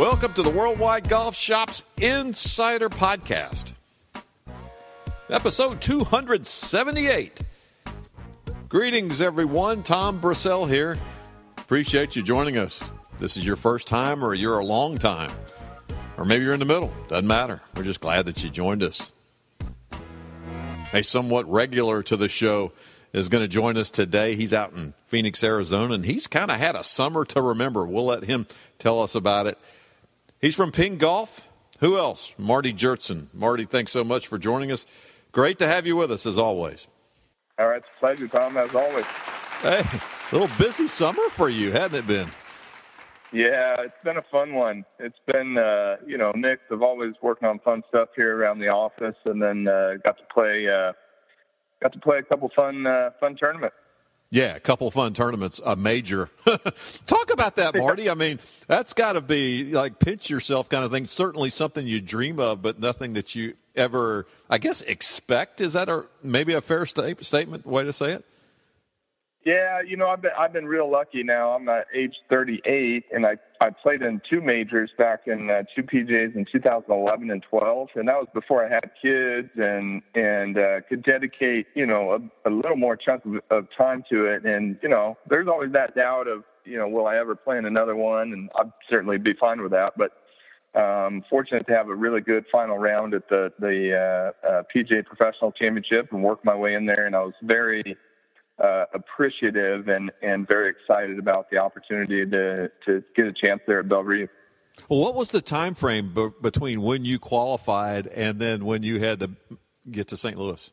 [0.00, 3.74] Welcome to the Worldwide Golf Shops Insider Podcast,
[5.28, 7.42] episode 278.
[8.70, 9.82] Greetings, everyone.
[9.82, 10.96] Tom Brissell here.
[11.58, 12.90] Appreciate you joining us.
[13.18, 15.30] This is your first time, or you're a long time,
[16.16, 16.90] or maybe you're in the middle.
[17.08, 17.60] Doesn't matter.
[17.76, 19.12] We're just glad that you joined us.
[20.94, 22.72] A somewhat regular to the show
[23.12, 24.34] is going to join us today.
[24.34, 27.84] He's out in Phoenix, Arizona, and he's kind of had a summer to remember.
[27.84, 28.46] We'll let him
[28.78, 29.58] tell us about it.
[30.40, 31.50] He's from Ping Golf.
[31.80, 32.34] Who else?
[32.38, 33.28] Marty Jertson.
[33.34, 34.86] Marty, thanks so much for joining us.
[35.32, 36.88] Great to have you with us as always.
[37.58, 39.04] All right, it's a pleasure, Tom, as always.
[39.60, 42.28] Hey, a little busy summer for you, hasn't it been?
[43.32, 44.84] Yeah, it's been a fun one.
[44.98, 48.68] It's been, uh, you know, mix of always working on fun stuff here around the
[48.68, 50.92] office, and then uh, got to play, uh,
[51.82, 53.76] got to play a couple fun, uh, fun tournaments.
[54.32, 56.30] Yeah, a couple fun tournaments, a major.
[57.06, 58.08] Talk about that, Marty.
[58.08, 61.06] I mean, that's got to be like pinch yourself kind of thing.
[61.06, 65.60] Certainly something you dream of, but nothing that you ever, I guess, expect.
[65.60, 68.24] Is that a maybe a fair sta- statement way to say it?
[69.44, 71.52] Yeah, you know, I've been I've been real lucky now.
[71.52, 75.82] I'm at age 38, and I I played in two majors back in uh, two
[75.82, 80.80] PJs in 2011 and 12, and that was before I had kids and and uh,
[80.86, 84.44] could dedicate you know a, a little more chunk of, of time to it.
[84.44, 87.64] And you know, there's always that doubt of you know, will I ever play in
[87.64, 88.32] another one?
[88.32, 90.12] And I'd certainly be fine with that, but
[90.78, 95.04] um, fortunate to have a really good final round at the the uh, uh, PGA
[95.04, 97.06] Professional Championship and work my way in there.
[97.06, 97.96] And I was very
[98.62, 103.80] uh, appreciative and, and very excited about the opportunity to, to get a chance there
[103.80, 104.28] at Bellerive.
[104.88, 109.00] Well, what was the time frame b- between when you qualified and then when you
[109.00, 109.30] had to
[109.90, 110.38] get to St.
[110.38, 110.72] Louis?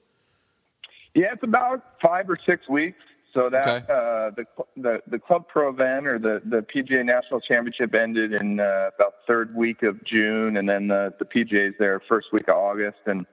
[1.16, 3.00] Yeah, it's about five or six weeks.
[3.34, 3.86] So that Okay.
[3.92, 4.46] uh, the,
[4.78, 9.14] the the Club Pro event or the the PGA National Championship ended in uh, about
[9.28, 13.26] third week of June, and then the the PGA's there first week of August, and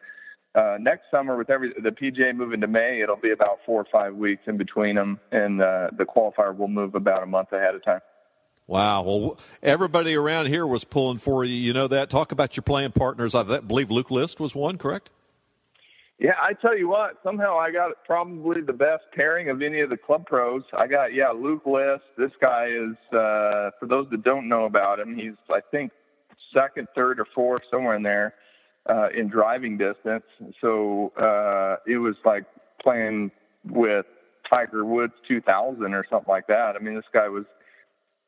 [0.55, 3.87] uh, next summer with every the PGA moving to May, it'll be about four or
[3.91, 7.75] five weeks in between them, and uh, the qualifier will move about a month ahead
[7.75, 8.01] of time.
[8.67, 9.03] Wow.
[9.03, 11.55] Well, everybody around here was pulling for you.
[11.55, 12.09] You know that.
[12.09, 13.35] Talk about your playing partners.
[13.35, 15.11] I believe Luke List was one, correct?
[16.19, 19.91] Yeah, I tell you what, somehow I got probably the best pairing of any of
[19.91, 20.63] the club pros.
[20.73, 22.05] I got yeah, Luke List.
[22.17, 25.91] This guy is uh for those that don't know about him, he's I think
[26.55, 28.35] second, third or fourth, somewhere in there,
[28.89, 30.25] uh in driving distance.
[30.61, 32.45] So uh it was like
[32.83, 33.31] playing
[33.69, 34.07] with
[34.49, 36.77] Tiger Woods 2000 or something like that.
[36.77, 37.45] I mean, this guy was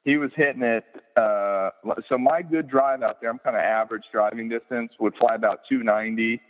[0.05, 0.85] he was hitting it
[1.17, 1.71] uh
[2.09, 5.61] so my good drive out there, I'm kind of average driving distance, would fly about
[5.69, 6.41] 290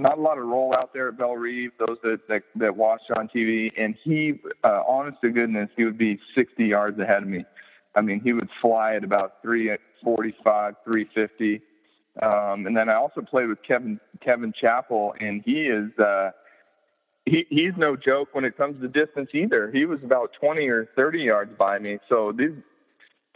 [0.00, 3.28] not a lot of roll out there at Bellerive, those that, that, that watched on
[3.28, 3.70] TV.
[3.78, 7.44] And he, uh, honest to goodness, he would be 60 yards ahead of me.
[7.94, 11.60] I mean, he would fly at about 345, 350.
[12.20, 16.30] Um, and then I also played with Kevin, Kevin Chappell and he is, uh,
[17.24, 19.70] he, he's no joke when it comes to distance either.
[19.70, 21.98] He was about 20 or 30 yards by me.
[22.08, 22.50] So these,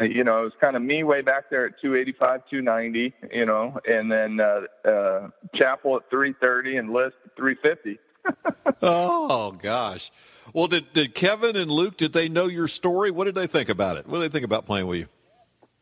[0.01, 3.79] you know, it was kind of me way back there at 285, 290, you know,
[3.87, 7.99] and then uh, uh, Chappell at 330 and List at 350.
[8.83, 10.11] oh gosh.
[10.53, 13.11] Well, did did Kevin and Luke did they know your story?
[13.11, 14.07] What did they think about it?
[14.07, 15.09] What did they think about playing with you?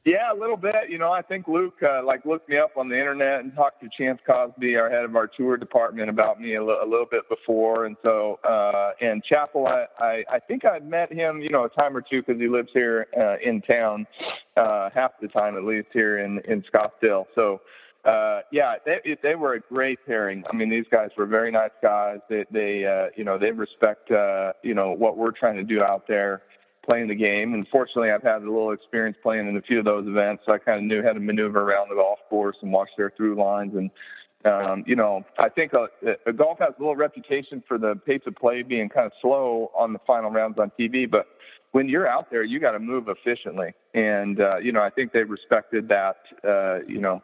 [0.04, 0.90] Yeah, a little bit.
[0.90, 3.80] You know, I think Luke uh, like looked me up on the internet and talked
[3.82, 7.86] to Chance Cozby, our head of our tour department, about me a, little bit before.
[7.86, 11.68] And so, uh, and Chappell, I, I, I think I met him, you know, a
[11.68, 14.08] time or two because he lives here uh, in town,
[14.56, 17.26] uh, half the time at least here in in Scottsdale.
[17.36, 17.60] So,
[18.04, 20.42] uh, yeah, they they were a great pairing.
[20.52, 22.18] I mean, these guys were very nice guys.
[22.28, 25.80] They they uh, you know they respect uh, you know what we're trying to do
[25.80, 26.42] out there
[26.84, 27.54] playing the game.
[27.54, 30.52] And fortunately, I've had a little experience playing in a few of those events, so
[30.52, 33.36] I kind of knew how to maneuver around the golf course and watch their through
[33.36, 33.74] lines.
[33.74, 33.90] And
[34.44, 38.22] um, you know, I think uh, uh, golf has a little reputation for the pace
[38.26, 41.26] of play being kind of slow on the final rounds on TV, but
[41.70, 43.72] when you're out there, you got to move efficiently.
[43.94, 46.16] And uh, you know, I think they respected that.
[46.46, 47.22] Uh, you know.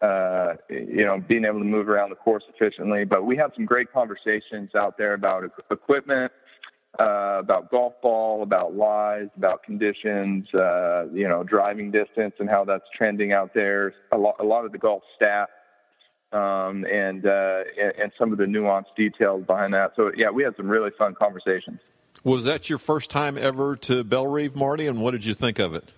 [0.00, 3.64] Uh, you know, being able to move around the course efficiently, but we had some
[3.64, 5.42] great conversations out there about
[5.72, 6.30] equipment,
[6.98, 12.64] uh, about golf ball, about lies, about conditions, uh, you know, driving distance and how
[12.64, 13.94] that's trending out there.
[14.12, 15.46] A lot, a lot of the golf stats
[16.32, 17.62] um, and, uh,
[17.98, 19.92] and some of the nuanced details behind that.
[19.96, 21.80] So yeah, we had some really fun conversations.
[22.24, 24.86] Was that your first time ever to Bellerive, Marty?
[24.86, 25.94] And what did you think of it?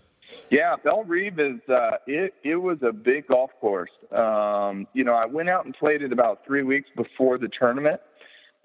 [0.50, 2.34] Yeah, Bellerive is uh, it.
[2.42, 3.90] It was a big golf course.
[4.12, 8.00] Um, you know, I went out and played it about three weeks before the tournament,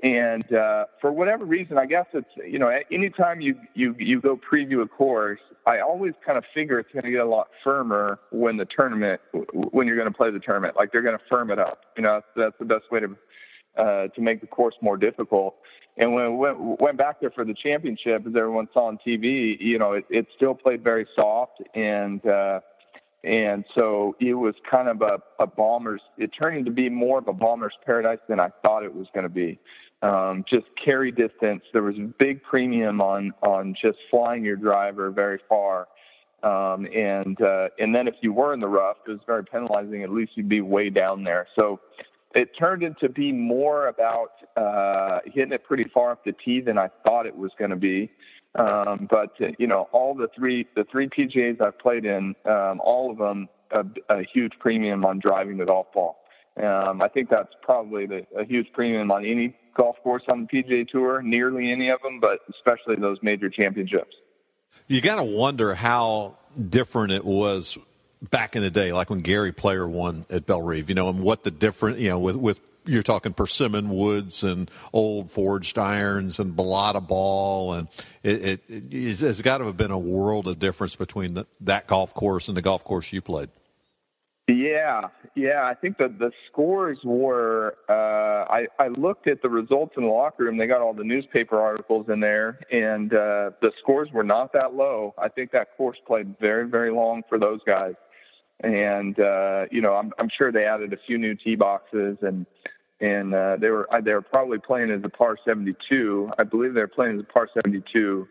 [0.03, 4.37] And uh, for whatever reason, I guess it's you know anytime you you you go
[4.37, 8.19] preview a course, I always kind of figure it's going to get a lot firmer
[8.31, 9.21] when the tournament
[9.53, 10.75] when you're going to play the tournament.
[10.75, 11.81] Like they're going to firm it up.
[11.95, 13.15] You know that's, the best way to
[13.77, 15.55] uh, to make the course more difficult.
[15.97, 19.55] And when we went, went back there for the championship, as everyone saw on TV,
[19.59, 22.59] you know, it, it still played very soft, and uh,
[23.23, 26.01] and so it was kind of a, a bomber's.
[26.17, 29.23] It turned into be more of a bomber's paradise than I thought it was going
[29.23, 29.57] to be.
[30.05, 31.63] Um, just carry distance.
[31.73, 35.87] There was a big premium on on just flying your driver very far.
[36.43, 40.03] Um, and uh, and then if you were in the rough, it was very penalizing.
[40.03, 41.47] At least you'd be way down there.
[41.55, 41.79] So
[42.35, 46.77] it turned into be more about uh, hitting it pretty far off the tee than
[46.77, 48.11] I thought it was going to be.
[48.53, 52.79] Um, but uh, you know, all the three the three PGA's I've played in, um,
[52.83, 56.19] all of them a, a huge premium on driving the golf ball.
[56.57, 60.63] Um, I think that's probably the, a huge premium on any golf course on the
[60.63, 64.15] PGA Tour, nearly any of them, but especially those major championships.
[64.87, 66.37] You got to wonder how
[66.69, 67.77] different it was
[68.21, 71.43] back in the day, like when Gary Player won at Bellerive, you know, and what
[71.43, 76.55] the different, you know, with, with you're talking persimmon woods and old forged irons and
[76.55, 77.87] balata ball, and
[78.23, 81.87] it, it, it has got to have been a world of difference between the, that
[81.87, 83.49] golf course and the golf course you played.
[84.75, 85.01] Yeah,
[85.35, 85.63] yeah.
[85.63, 87.75] I think that the scores were.
[87.87, 90.57] Uh, I I looked at the results in the locker room.
[90.57, 94.73] They got all the newspaper articles in there, and uh, the scores were not that
[94.73, 95.13] low.
[95.17, 97.95] I think that course played very very long for those guys
[98.61, 102.45] and uh, you know I'm, I'm sure they added a few new tee boxes and
[103.01, 106.31] and uh, they were they were probably playing as a par 72.
[106.37, 108.27] I believe they were playing as a par 72.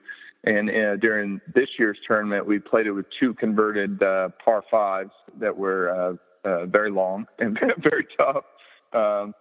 [0.46, 5.10] And uh, during this year's tournament, we played it with two converted uh, par fives
[5.38, 8.44] that were uh, very long and very tough.
[8.92, 9.34] Um,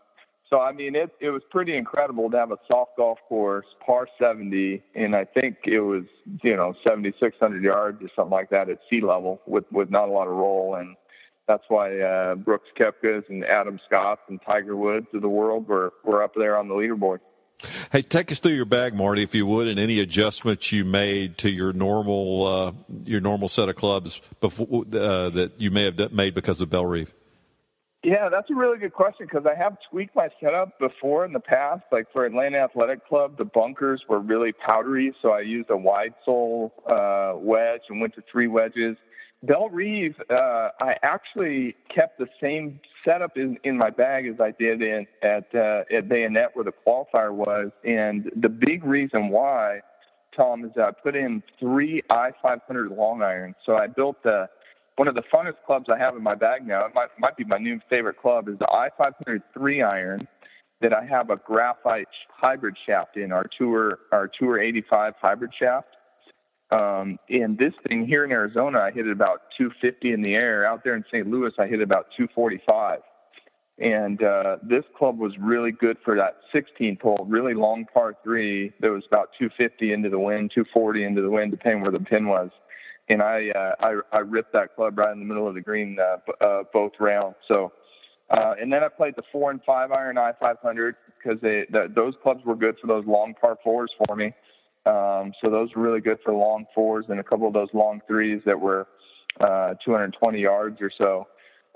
[0.49, 4.07] so I mean, it it was pretty incredible to have a soft golf course, par
[4.19, 6.03] 70, and I think it was
[6.43, 10.11] you know 7,600 yards or something like that at sea level with with not a
[10.11, 10.95] lot of roll, and
[11.47, 15.93] that's why uh, Brooks Koepkas and Adam Scott and Tiger Woods of the world were
[16.03, 17.19] were up there on the leaderboard.
[17.91, 21.37] Hey, take us through your bag, Marty, if you would, and any adjustments you made
[21.39, 22.71] to your normal uh,
[23.05, 27.13] your normal set of clubs before uh, that you may have made because of Bellerive.
[28.03, 31.39] Yeah, that's a really good question because I have tweaked my setup before in the
[31.39, 31.83] past.
[31.89, 36.13] Like for Atlanta Athletic Club, the bunkers were really powdery, so I used a wide
[36.25, 38.97] sole uh, wedge and went to three wedges.
[39.43, 44.81] Bellerive, uh, I actually kept the same setup in, in my bag as I did
[44.81, 49.81] in, at uh, at Bayonet where the qualifier was, and the big reason why,
[50.35, 53.55] Tom, is that I put in three i500 long irons.
[53.65, 54.47] So I built the
[54.95, 57.43] one of the funnest clubs I have in my bag now, it might, might be
[57.43, 60.25] my new favorite club, is the i500 three iron
[60.81, 65.87] that I have a graphite hybrid shaft in our Tour our Tour 85 hybrid shaft.
[66.73, 70.65] Um, and this thing here in Arizona, I hit it about 250 in the air.
[70.65, 71.27] Out there in St.
[71.27, 72.99] Louis, I hit about 245.
[73.79, 78.71] And uh, this club was really good for that 16th hole, really long par three.
[78.81, 82.27] That was about 250 into the wind, 240 into the wind, depending where the pin
[82.27, 82.49] was
[83.09, 85.97] and I uh, I, I ripped that club right in the middle of the green
[85.99, 87.35] uh, uh, both rounds.
[87.47, 87.71] So,
[88.29, 92.13] uh, and then I played the four and five iron i500 because they the, those
[92.23, 94.33] clubs were good for those long par fours for me.
[94.85, 98.01] Um, so those were really good for long fours and a couple of those long
[98.07, 98.87] threes that were
[99.39, 101.27] uh, 220 yards or so.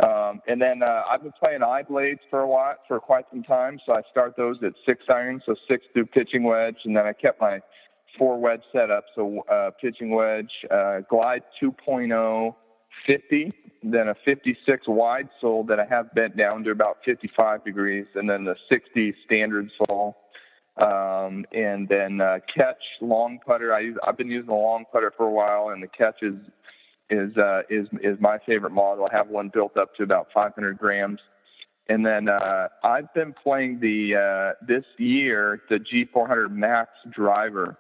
[0.03, 3.79] Um, and then uh, I've been playing iBlades for a while, for quite some time.
[3.85, 7.13] So I start those at six iron, so six through pitching wedge, and then I
[7.13, 7.59] kept my
[8.17, 9.05] four wedge setup.
[9.15, 12.55] So uh, pitching wedge, uh, glide 2.0,
[13.07, 18.05] 50, then a 56 wide sole that I have bent down to about 55 degrees,
[18.15, 20.17] and then the 60 standard sole.
[20.77, 23.73] Um, and then uh, Ketsch long putter.
[23.73, 26.35] I use, I've been using a long putter for a while, and the Ketsch is
[27.09, 29.07] is uh, is is my favorite model.
[29.11, 31.19] I have one built up to about 500 grams.
[31.89, 34.15] And then uh, I've been playing the
[34.59, 37.77] uh, this year the G400 Max driver.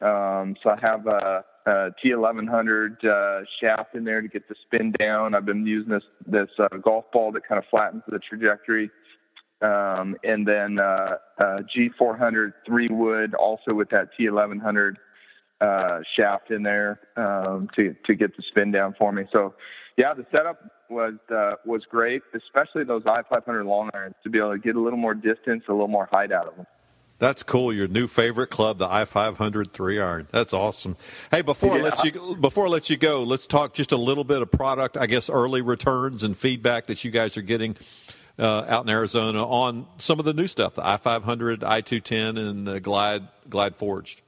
[0.00, 4.92] Um, so I have a a T1100 uh, shaft in there to get the spin
[4.98, 5.34] down.
[5.34, 8.90] I've been using this this uh, golf ball that kind of flattens the trajectory,
[9.62, 14.94] um, and then uh, uh, G400 three wood also with that T1100
[15.60, 19.24] uh, shaft in there um, to to get the spin down for me.
[19.32, 19.54] So
[19.96, 24.52] yeah, the setup was uh, was great, especially those i500 long irons to be able
[24.52, 26.66] to get a little more distance, a little more height out of them.
[27.18, 27.70] That's cool.
[27.70, 30.26] Your new favorite club, the I five hundred three iron.
[30.32, 30.96] That's awesome.
[31.30, 31.82] Hey, before yeah.
[31.82, 34.50] I let you before I let you go, let's talk just a little bit of
[34.50, 34.96] product.
[34.96, 37.76] I guess early returns and feedback that you guys are getting
[38.40, 42.80] uh, out in Arizona on some of the new stuff, the i500, i210, and the
[42.80, 44.22] Glide Glide Forged.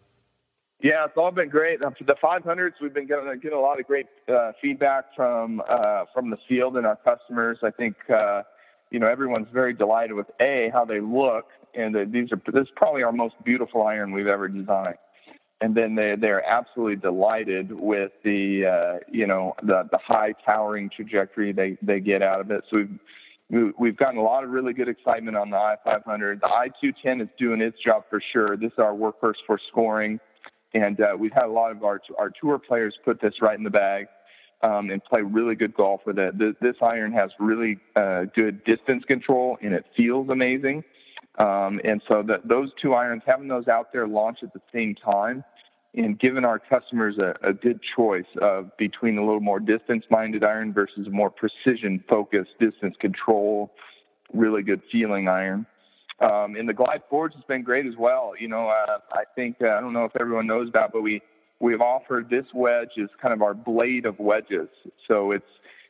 [0.83, 1.79] Yeah, it's all been great.
[1.79, 6.05] For the 500s, we've been getting, getting a lot of great uh, feedback from uh,
[6.13, 7.59] from the field and our customers.
[7.63, 8.43] I think uh,
[8.91, 12.69] you know everyone's very delighted with a how they look, and these are this is
[12.75, 14.99] probably our most beautiful iron we've ever designed.
[15.61, 20.91] And then they they're absolutely delighted with the uh, you know the the high towering
[20.95, 22.65] trajectory they they get out of it.
[22.69, 22.99] So we've
[23.51, 26.41] we've gotten a lot of really good excitement on the i500.
[26.41, 26.49] The
[26.85, 28.57] i210 is doing its job for sure.
[28.57, 30.21] This is our workhorse for scoring
[30.75, 33.65] and uh, we've had a lot of our our tour players put this right in
[33.65, 34.07] the bag
[34.63, 36.35] um, and play really good golf with it.
[36.39, 40.85] This, iron has really uh, good distance control and it feels amazing.
[41.39, 44.95] Um, and so that those two irons, having those out there launch at the same
[44.95, 45.43] time,
[45.95, 50.73] and giving our customers a, a good choice of between a little more distance-minded iron
[50.73, 53.73] versus a more precision-focused distance control,
[54.33, 55.67] really good feeling iron.
[56.21, 58.33] Um, and the Glide Forge has been great as well.
[58.39, 61.21] You know, uh, I think uh, I don't know if everyone knows about, but we
[61.59, 64.69] we've offered this wedge as kind of our blade of wedges.
[65.09, 65.45] So it's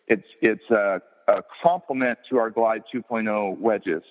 [0.08, 4.02] it's it's a, a complement to our Glide 2.0 wedges.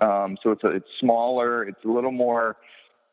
[0.00, 2.56] Um, so it's a, it's smaller, it's a little more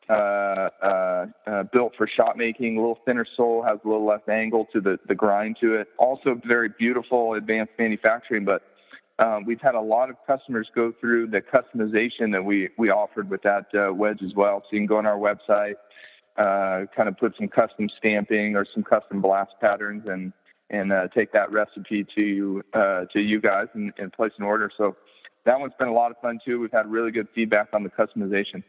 [0.08, 4.26] uh, uh, uh, built for shot making, a little thinner sole, has a little less
[4.28, 5.88] angle to the the grind to it.
[5.98, 8.62] Also very beautiful, advanced manufacturing, but
[9.18, 13.28] um, we've had a lot of customers go through the customization that we, we offered
[13.28, 14.62] with that uh, wedge as well.
[14.62, 15.74] So you can go on our website,
[16.36, 20.32] kind of put some custom stamping or some custom blast patterns and,
[20.70, 22.62] and take that recipe to,
[23.12, 24.70] to you guys and, and place an order.
[24.78, 24.96] So
[25.44, 26.60] that one's been a lot of fun too.
[26.60, 28.62] We've had really good feedback on the customization.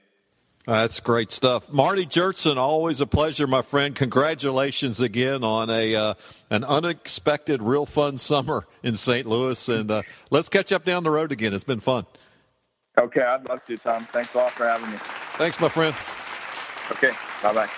[0.65, 2.57] That's great stuff, Marty Jertson.
[2.57, 3.95] Always a pleasure, my friend.
[3.95, 6.13] Congratulations again on a uh,
[6.49, 9.25] an unexpected, real fun summer in St.
[9.25, 11.53] Louis, and uh, let's catch up down the road again.
[11.53, 12.05] It's been fun.
[12.97, 14.05] Okay, I'd love to, Tom.
[14.11, 14.97] Thanks a lot for having me.
[15.37, 15.95] Thanks, my friend.
[16.91, 17.69] Okay, bye bye.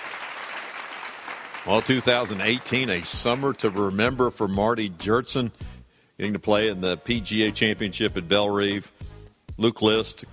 [1.64, 5.52] Well, 2018, a summer to remember for Marty Jertson,
[6.18, 8.90] getting to play in the PGA Championship at Bellerive.
[9.58, 10.24] Luke List,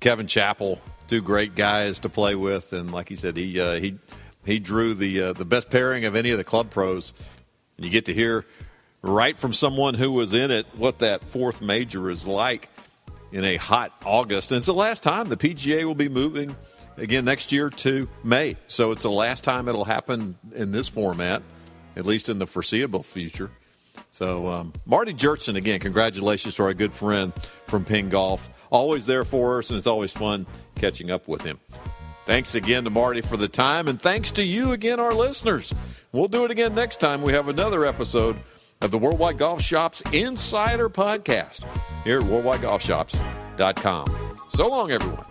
[0.00, 3.98] Kevin Chappell, two great guys to play with, and like he said, he uh, he
[4.44, 7.14] he drew the uh, the best pairing of any of the club pros.
[7.76, 8.44] And you get to hear
[9.02, 12.68] right from someone who was in it what that fourth major is like
[13.32, 14.52] in a hot August.
[14.52, 16.54] And it's the last time the PGA will be moving
[16.96, 18.56] again next year to May.
[18.68, 21.42] So it's the last time it'll happen in this format,
[21.96, 23.50] at least in the foreseeable future.
[24.10, 27.32] So, um, Marty Jertson, again, congratulations to our good friend
[27.66, 28.48] from Ping Golf.
[28.70, 30.46] Always there for us, and it's always fun
[30.76, 31.58] catching up with him.
[32.26, 35.74] Thanks again to Marty for the time, and thanks to you again, our listeners.
[36.12, 37.22] We'll do it again next time.
[37.22, 38.36] We have another episode
[38.80, 41.64] of the Worldwide Golf Shops Insider Podcast
[42.04, 44.38] here at worldwidegolfshops.com.
[44.48, 45.24] So long, everyone.